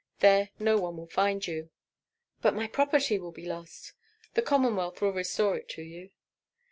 [0.19, 1.69] There no one will find you."
[2.41, 3.93] "But my property will be lost."
[4.33, 6.09] "The Commonwealth will restore it to you."